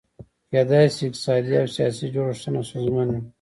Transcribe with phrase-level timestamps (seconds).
[0.49, 3.21] کېدای شي اقتصادي او سیاسي جوړښتونه ستونزمن وي.